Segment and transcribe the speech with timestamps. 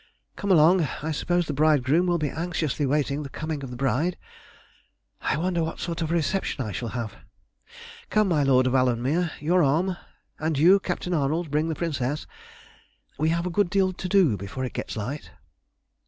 [0.35, 4.17] Come along; I suppose the bridegroom will be anxiously waiting the coming of the bride.
[5.21, 7.17] I wonder what sort of a reception I shall have.
[8.09, 9.95] Come, my Lord of Alanmere, your arm;
[10.39, 12.25] and you, Captain Arnold, bring the Princess.
[13.19, 15.29] We have a good deal to do before it gets light."